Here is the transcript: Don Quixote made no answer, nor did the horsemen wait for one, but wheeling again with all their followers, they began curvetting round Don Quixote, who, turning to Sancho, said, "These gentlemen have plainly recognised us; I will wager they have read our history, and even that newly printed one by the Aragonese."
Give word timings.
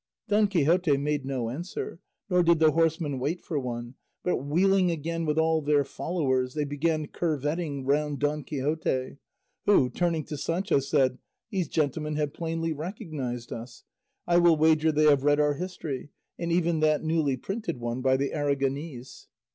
Don 0.27 0.47
Quixote 0.47 0.97
made 0.97 1.25
no 1.27 1.51
answer, 1.51 1.99
nor 2.27 2.41
did 2.41 2.57
the 2.57 2.71
horsemen 2.71 3.19
wait 3.19 3.39
for 3.39 3.59
one, 3.59 3.93
but 4.23 4.37
wheeling 4.37 4.89
again 4.89 5.27
with 5.27 5.37
all 5.37 5.61
their 5.61 5.83
followers, 5.83 6.55
they 6.55 6.63
began 6.65 7.05
curvetting 7.07 7.85
round 7.85 8.17
Don 8.17 8.43
Quixote, 8.43 9.17
who, 9.67 9.91
turning 9.91 10.23
to 10.25 10.37
Sancho, 10.37 10.79
said, 10.79 11.19
"These 11.51 11.67
gentlemen 11.67 12.15
have 12.15 12.33
plainly 12.33 12.73
recognised 12.73 13.53
us; 13.53 13.83
I 14.25 14.37
will 14.39 14.57
wager 14.57 14.91
they 14.91 15.03
have 15.03 15.23
read 15.23 15.39
our 15.39 15.53
history, 15.53 16.09
and 16.39 16.51
even 16.51 16.79
that 16.79 17.03
newly 17.03 17.37
printed 17.37 17.79
one 17.79 18.01
by 18.01 18.17
the 18.17 18.31
Aragonese." 18.33 19.27